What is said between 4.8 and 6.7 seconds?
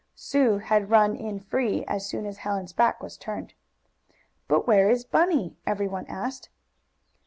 is Bunny?" everyone asked.